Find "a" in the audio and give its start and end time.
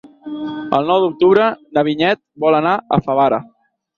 2.97-3.01